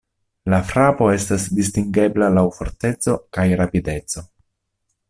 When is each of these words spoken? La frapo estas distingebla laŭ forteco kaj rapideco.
La 0.53 0.59
frapo 0.69 1.09
estas 1.17 1.45
distingebla 1.59 2.31
laŭ 2.39 2.45
forteco 2.57 3.17
kaj 3.39 3.47
rapideco. 3.63 4.27